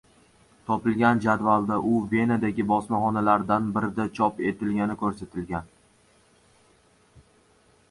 Topilgan 0.69 1.19
jadvalda 1.25 1.77
u 1.89 1.91
Venadagi 2.13 2.65
bosmaxonalardan 2.71 3.69
birida 3.77 4.07
chop 4.21 4.43
etilgani 4.53 4.99
koʻrsatilgan. 5.05 5.71